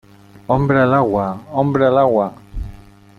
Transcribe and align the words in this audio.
¡hombre 0.47 0.79
al 0.79 0.95
agua!¡ 0.95 1.43
hombre 1.51 1.85
al 1.85 1.99
agua! 1.99 2.33